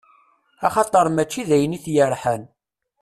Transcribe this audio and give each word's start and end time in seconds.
Axaṭer 0.67 1.05
mačči 1.11 1.41
dayen 1.49 1.77
i 1.77 1.79
t-yerḥan. 1.83 2.43